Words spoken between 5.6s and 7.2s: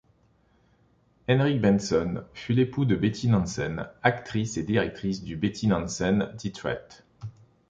Nansen Teatret.